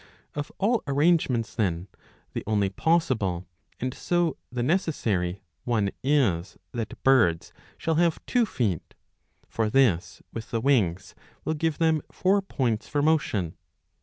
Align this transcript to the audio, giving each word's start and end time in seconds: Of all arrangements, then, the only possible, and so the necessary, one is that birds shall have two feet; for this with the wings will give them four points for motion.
Of 0.33 0.51
all 0.57 0.81
arrangements, 0.87 1.53
then, 1.53 1.87
the 2.33 2.43
only 2.47 2.69
possible, 2.71 3.45
and 3.79 3.93
so 3.93 4.35
the 4.51 4.63
necessary, 4.63 5.43
one 5.63 5.91
is 6.03 6.57
that 6.71 7.03
birds 7.03 7.53
shall 7.77 7.93
have 8.01 8.19
two 8.25 8.47
feet; 8.47 8.95
for 9.47 9.69
this 9.69 10.23
with 10.33 10.49
the 10.49 10.59
wings 10.59 11.13
will 11.45 11.53
give 11.53 11.77
them 11.77 12.01
four 12.11 12.41
points 12.41 12.87
for 12.87 13.03
motion. 13.03 13.53